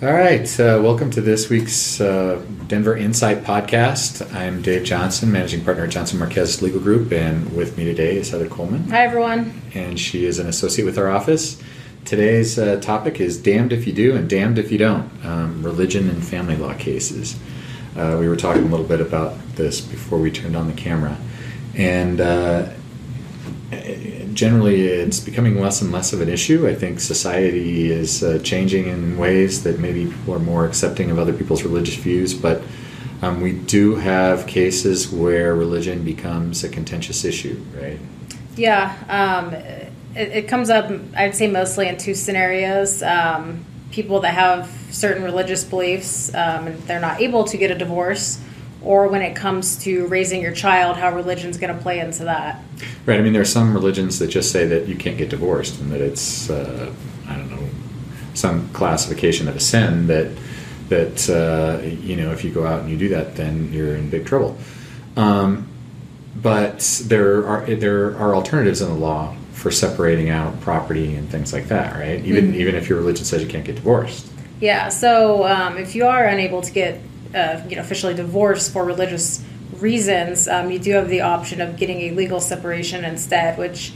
[0.00, 4.32] All right, uh, welcome to this week's uh, Denver Insight podcast.
[4.32, 8.30] I'm Dave Johnson, managing partner at Johnson Marquez Legal Group, and with me today is
[8.30, 8.88] Heather Coleman.
[8.90, 9.60] Hi, everyone.
[9.74, 11.60] And she is an associate with our office.
[12.04, 16.08] Today's uh, topic is damned if you do and damned if you don't um, religion
[16.08, 17.36] and family law cases.
[17.96, 21.18] Uh, we were talking a little bit about this before we turned on the camera.
[21.74, 22.70] And uh,
[23.70, 26.66] generally it's becoming less and less of an issue.
[26.66, 31.18] I think society is uh, changing in ways that maybe people are more accepting of
[31.18, 32.62] other people's religious views, but
[33.20, 37.98] um, we do have cases where religion becomes a contentious issue, right?
[38.56, 43.02] Yeah, um, it, it, comes up, I'd say, mostly in two scenarios.
[43.02, 47.74] Um, people that have certain religious beliefs um, and they're not able to get a
[47.74, 48.40] divorce
[48.82, 52.62] or when it comes to raising your child, how religion's going to play into that.
[53.06, 53.18] Right.
[53.18, 55.90] I mean, there are some religions that just say that you can't get divorced and
[55.90, 56.92] that it's, uh,
[57.26, 57.68] I don't know,
[58.34, 60.30] some classification of a sin that
[60.88, 64.10] that uh, you know if you go out and you do that, then you're in
[64.10, 64.56] big trouble.
[65.16, 65.68] Um,
[66.36, 71.52] but there are there are alternatives in the law for separating out property and things
[71.52, 72.24] like that, right?
[72.24, 72.60] Even mm-hmm.
[72.60, 74.30] even if your religion says you can't get divorced.
[74.60, 74.88] Yeah.
[74.88, 77.00] So um, if you are unable to get
[77.34, 79.42] uh, you know officially divorced for religious
[79.80, 83.92] reasons, um, you do have the option of getting a legal separation instead, which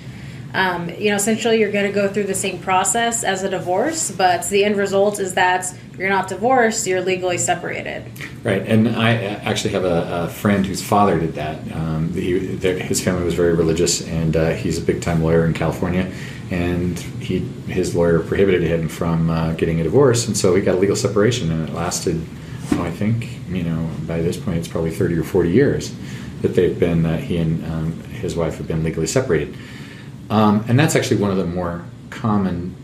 [0.54, 4.10] um, you know essentially you're going to go through the same process as a divorce,
[4.10, 8.04] but the end result is that you're not divorced; you're legally separated.
[8.42, 11.58] Right, and I actually have a, a friend whose father did that.
[11.72, 15.54] Um, he, his family was very religious, and uh, he's a big time lawyer in
[15.54, 16.12] California.
[16.50, 20.74] And he, his lawyer prohibited him from uh, getting a divorce, and so he got
[20.74, 22.20] a legal separation, and it lasted
[22.80, 25.94] I think you know by this point it's probably 30 or 40 years
[26.42, 29.54] that they've been uh, he and um, his wife have been legally separated,
[30.30, 32.74] um, and that's actually one of the more common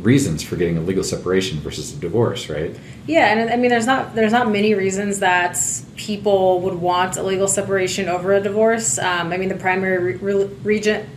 [0.00, 2.76] reasons for getting a legal separation versus a divorce, right?
[3.06, 5.58] Yeah, and I mean, there's not there's not many reasons that
[5.96, 8.98] people would want a legal separation over a divorce.
[8.98, 11.08] Um, I mean, the primary re- region,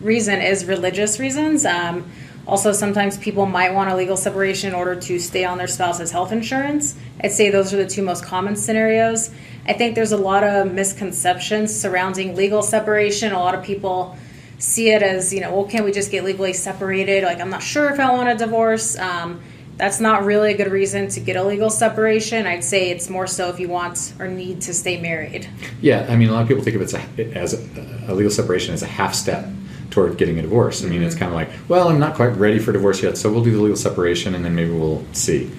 [0.00, 1.64] reason is religious reasons.
[1.64, 2.10] Um,
[2.46, 6.12] also, sometimes people might want a legal separation in order to stay on their spouse's
[6.12, 6.94] health insurance.
[7.20, 9.30] I'd say those are the two most common scenarios.
[9.66, 13.32] I think there's a lot of misconceptions surrounding legal separation.
[13.32, 14.16] A lot of people
[14.58, 17.24] see it as, you know, well, can't we just get legally separated?
[17.24, 18.96] Like, I'm not sure if I want a divorce.
[18.96, 19.42] Um,
[19.76, 22.46] that's not really a good reason to get a legal separation.
[22.46, 25.48] I'd say it's more so if you want or need to stay married.
[25.82, 28.14] Yeah, I mean, a lot of people think of it as a, as a, a
[28.14, 29.46] legal separation as a half step
[29.90, 30.82] toward getting a divorce.
[30.82, 31.06] I mean, mm-hmm.
[31.06, 33.52] it's kind of like, well, I'm not quite ready for divorce yet, so we'll do
[33.52, 35.50] the legal separation and then maybe we'll see.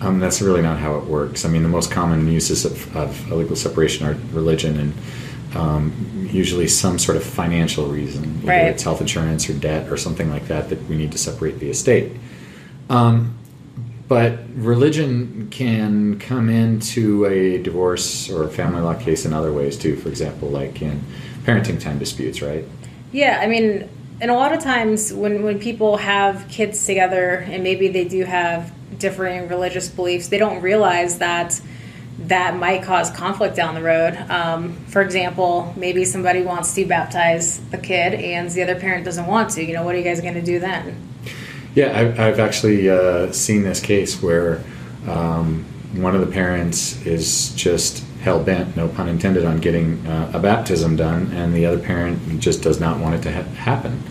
[0.00, 1.44] Um, that's really not how it works.
[1.44, 4.94] I mean, the most common uses of, of a legal separation are religion and
[5.54, 8.68] um, usually some sort of financial reason, whether right.
[8.68, 11.68] it's health insurance or debt or something like that, that we need to separate the
[11.68, 12.12] estate.
[12.88, 13.36] Um,
[14.08, 19.76] but religion can come into a divorce or a family law case in other ways
[19.76, 19.96] too.
[19.96, 21.00] For example, like in
[21.44, 22.64] parenting time disputes, right?
[23.12, 23.88] Yeah, I mean,
[24.20, 28.24] and a lot of times when, when people have kids together and maybe they do
[28.24, 31.60] have differing religious beliefs, they don't realize that
[32.18, 34.14] that might cause conflict down the road.
[34.30, 39.26] Um, for example, maybe somebody wants to baptize the kid and the other parent doesn't
[39.26, 39.64] want to.
[39.64, 41.08] You know, what are you guys going to do then?
[41.74, 44.62] Yeah, I've, I've actually uh, seen this case where
[45.08, 45.64] um,
[45.94, 50.38] one of the parents is just hell bent, no pun intended, on getting uh, a
[50.38, 54.02] baptism done, and the other parent just does not want it to ha- happen.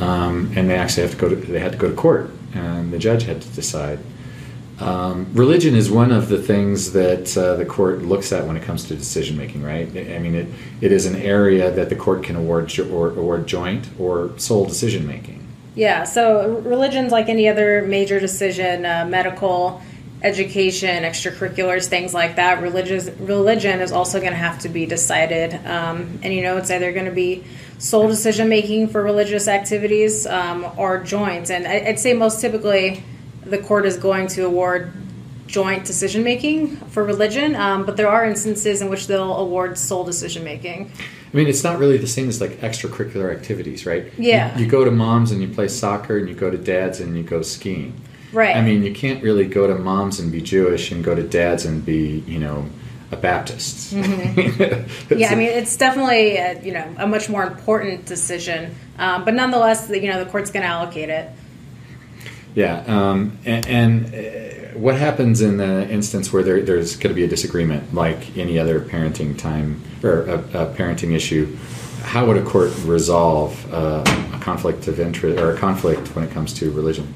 [0.00, 2.92] Um, and they actually have to go to they had to go to court, and
[2.92, 3.98] the judge had to decide.
[4.78, 8.62] Um, religion is one of the things that uh, the court looks at when it
[8.62, 9.88] comes to decision making, right?
[9.88, 10.48] I mean, it,
[10.82, 14.66] it is an area that the court can award jo- or award joint or sole
[14.66, 15.46] decision making.
[15.74, 19.80] Yeah, so religion's like any other major decision, uh, medical
[20.22, 22.62] education, extracurriculars, things like that.
[22.62, 26.70] Religious religion is also going to have to be decided, um, and you know it's
[26.70, 27.44] either going to be
[27.78, 31.50] sole decision making for religious activities um, or joint.
[31.50, 33.02] And I'd say most typically
[33.44, 34.92] the court is going to award
[35.46, 40.04] joint decision making for religion, um, but there are instances in which they'll award sole
[40.04, 40.90] decision making.
[41.32, 44.12] I mean, it's not really the same as like extracurricular activities, right?
[44.18, 44.56] Yeah.
[44.56, 47.16] You, you, go to mom's and you play soccer, and you go to dad's and
[47.16, 48.00] you go skiing.
[48.36, 48.54] Right.
[48.54, 51.64] I mean, you can't really go to mom's and be Jewish and go to dad's
[51.64, 52.66] and be, you know,
[53.10, 53.94] a Baptist.
[53.94, 55.14] Mm-hmm.
[55.18, 59.32] yeah, I mean, it's definitely a, you know a much more important decision, um, but
[59.32, 61.30] nonetheless, you know, the court's going to allocate it.
[62.54, 67.14] Yeah, um, and, and uh, what happens in the instance where there, there's going to
[67.14, 71.56] be a disagreement, like any other parenting time or a, a parenting issue?
[72.02, 74.04] How would a court resolve uh,
[74.34, 77.14] a conflict of interest or a conflict when it comes to religion?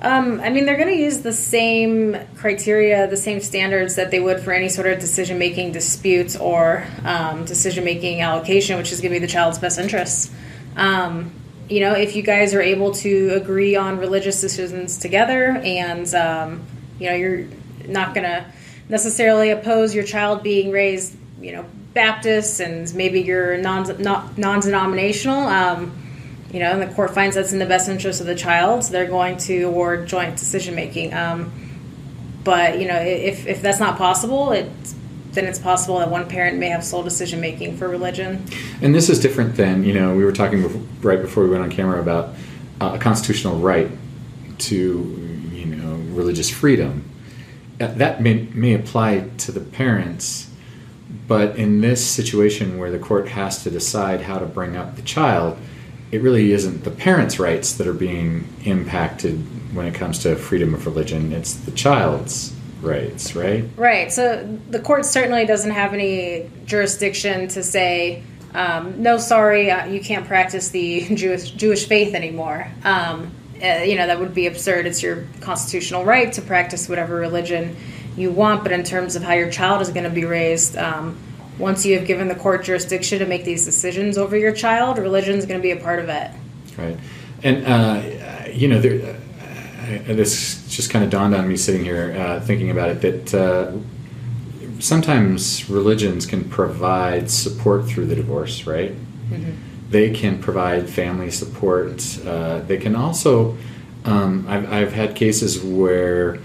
[0.00, 4.20] Um, I mean, they're going to use the same criteria, the same standards that they
[4.20, 9.00] would for any sort of decision making disputes or um, decision making allocation, which is
[9.00, 10.30] going to be the child's best interests.
[10.76, 11.32] Um,
[11.68, 16.64] you know, if you guys are able to agree on religious decisions together and, um,
[17.00, 17.46] you know, you're
[17.86, 18.46] not going to
[18.88, 23.84] necessarily oppose your child being raised, you know, Baptist and maybe you're non
[24.36, 26.07] non denominational um,
[26.52, 29.06] you know, and the court finds that's in the best interest of the child, they're
[29.06, 31.12] going to award joint decision making.
[31.12, 31.52] Um,
[32.42, 34.70] but you know, if, if that's not possible, it
[35.32, 38.44] then it's possible that one parent may have sole decision making for religion.
[38.80, 41.62] And this is different than you know we were talking before, right before we went
[41.62, 42.34] on camera about
[42.80, 43.90] uh, a constitutional right
[44.58, 47.04] to you know religious freedom.
[47.80, 50.50] Uh, that may, may apply to the parents,
[51.28, 55.02] but in this situation where the court has to decide how to bring up the
[55.02, 55.56] child,
[56.10, 59.34] it really isn't the parents' rights that are being impacted
[59.74, 61.32] when it comes to freedom of religion.
[61.32, 63.64] It's the child's rights, right?
[63.76, 64.10] Right.
[64.10, 68.22] So the court certainly doesn't have any jurisdiction to say,
[68.54, 72.70] um, no, sorry, uh, you can't practice the Jewish Jewish faith anymore.
[72.84, 73.32] Um,
[73.62, 74.86] uh, you know that would be absurd.
[74.86, 77.76] It's your constitutional right to practice whatever religion
[78.16, 80.76] you want, but in terms of how your child is going to be raised.
[80.76, 81.18] Um,
[81.58, 85.36] once you have given the court jurisdiction to make these decisions over your child, religion
[85.36, 86.30] is going to be a part of it.
[86.76, 86.96] Right.
[87.42, 92.14] And, uh, you know, there, uh, this just kind of dawned on me sitting here
[92.18, 93.72] uh, thinking about it that uh,
[94.80, 98.92] sometimes religions can provide support through the divorce, right?
[98.92, 99.52] Mm-hmm.
[99.90, 102.18] They can provide family support.
[102.24, 103.56] Uh, they can also,
[104.04, 106.38] um, I've, I've had cases where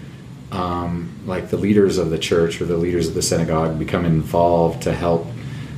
[0.54, 4.84] um, like the leaders of the church or the leaders of the synagogue become involved
[4.84, 5.26] to help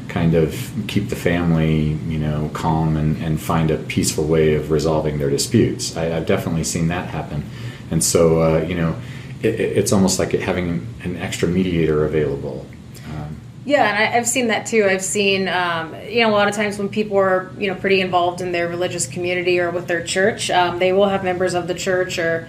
[0.10, 4.72] kind of keep the family, you know, calm and, and find a peaceful way of
[4.72, 5.96] resolving their disputes.
[5.96, 7.44] I, have definitely seen that happen.
[7.90, 8.96] And so, uh, you know,
[9.42, 12.66] it, it's almost like having an extra mediator available.
[13.10, 14.86] Um, yeah, and I, have seen that too.
[14.86, 18.02] I've seen, um, you know, a lot of times when people are, you know, pretty
[18.02, 21.68] involved in their religious community or with their church, um, they will have members of
[21.68, 22.48] the church or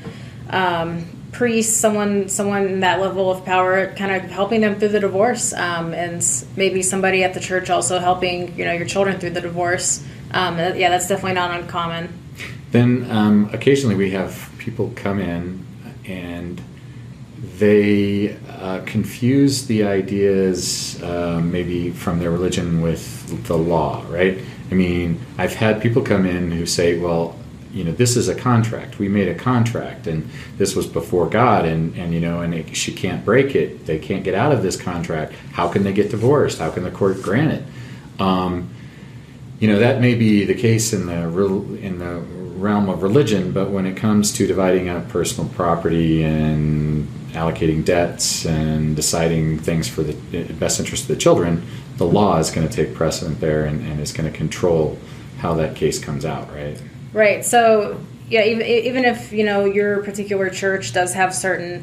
[0.50, 5.00] um, priest, someone someone in that level of power, kind of helping them through the
[5.00, 6.24] divorce, um, and
[6.56, 10.02] maybe somebody at the church also helping you know your children through the divorce.
[10.32, 12.08] Um, yeah, that's definitely not uncommon.
[12.70, 15.64] Then um, occasionally we have people come in
[16.06, 16.60] and
[17.58, 24.38] they uh, confuse the ideas uh, maybe from their religion with the law, right?
[24.70, 27.36] I mean, I've had people come in who say, well,
[27.76, 28.98] you know this is a contract.
[28.98, 32.74] We made a contract and this was before god and and you know and it,
[32.74, 33.84] she can't break it.
[33.84, 35.34] They can't get out of this contract.
[35.52, 36.58] How can they get divorced?
[36.58, 38.20] How can the court grant it?
[38.20, 38.70] Um,
[39.60, 41.22] you know that may be the case in the
[41.82, 42.20] in the
[42.56, 48.46] realm of religion but when it comes to dividing up personal property and allocating debts
[48.46, 50.14] and deciding things for the
[50.54, 51.62] best interest of the children
[51.98, 54.98] the law is going to take precedent there and, and is going to control
[55.38, 56.80] how that case comes out right
[57.16, 57.42] Right.
[57.42, 57.98] So
[58.28, 61.82] yeah, even even if you know your particular church does have certain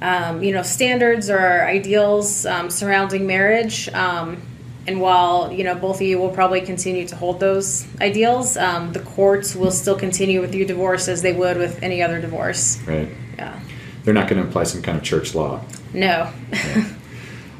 [0.00, 3.88] um, you know standards or ideals um, surrounding marriage.
[3.88, 4.40] Um,
[4.86, 8.92] and while you know both of you will probably continue to hold those ideals, um,
[8.92, 12.80] the courts will still continue with your divorce as they would with any other divorce.
[12.86, 13.08] Right.
[13.36, 13.58] Yeah.
[14.04, 15.60] They're not going to apply some kind of church law.
[15.92, 16.32] No.
[16.52, 16.88] Yeah.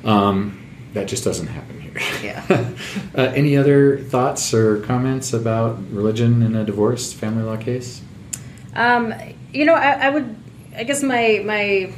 [0.05, 1.82] Um, that just doesn't happen
[2.23, 2.45] yeah.
[3.17, 8.03] uh, any other thoughts or comments about religion in a divorce family law case?
[8.75, 9.15] Um,
[9.53, 10.37] you know, I, I, would.
[10.77, 11.93] I guess my my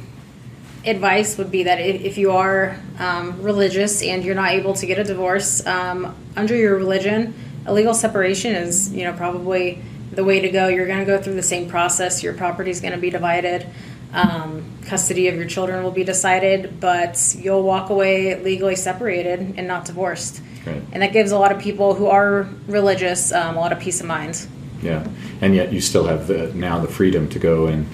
[0.85, 4.85] advice would be that if, if you are um, religious and you're not able to
[4.85, 7.33] get a divorce um, under your religion,
[7.65, 10.67] a legal separation is you know probably the way to go.
[10.67, 12.23] You're going to go through the same process.
[12.23, 13.67] Your property is going to be divided.
[14.13, 19.67] Um, custody of your children will be decided, but you'll walk away legally separated and
[19.67, 20.41] not divorced.
[20.65, 20.81] Right.
[20.91, 24.01] And that gives a lot of people who are religious um, a lot of peace
[24.01, 24.47] of mind.
[24.81, 25.07] Yeah,
[25.41, 27.87] and yet you still have the now the freedom to go and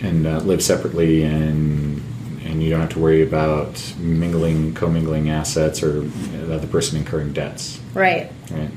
[0.00, 2.02] and uh, live separately, and
[2.44, 7.32] and you don't have to worry about mingling, commingling assets, or the other person incurring
[7.32, 7.80] debts.
[7.94, 8.30] Right.
[8.50, 8.70] Right.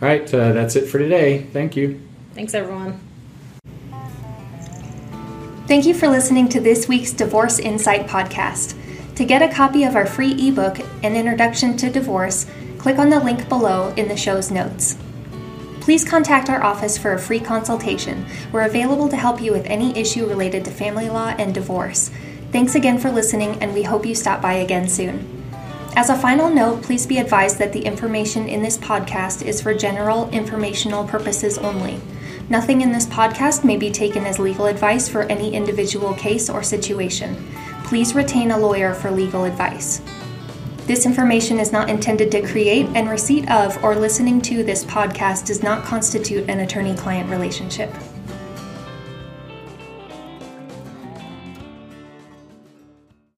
[0.00, 0.34] All right.
[0.34, 1.42] Uh, that's it for today.
[1.42, 2.00] Thank you.
[2.34, 3.00] Thanks, everyone.
[5.72, 8.76] Thank you for listening to this week's Divorce Insight podcast.
[9.14, 12.44] To get a copy of our free ebook, An Introduction to Divorce,
[12.76, 14.98] click on the link below in the show's notes.
[15.80, 18.26] Please contact our office for a free consultation.
[18.52, 22.10] We're available to help you with any issue related to family law and divorce.
[22.52, 25.42] Thanks again for listening, and we hope you stop by again soon.
[25.96, 29.72] As a final note, please be advised that the information in this podcast is for
[29.72, 31.98] general informational purposes only.
[32.52, 36.62] Nothing in this podcast may be taken as legal advice for any individual case or
[36.62, 37.34] situation.
[37.84, 40.02] Please retain a lawyer for legal advice.
[40.86, 45.46] This information is not intended to create, and receipt of or listening to this podcast
[45.46, 47.90] does not constitute an attorney client relationship.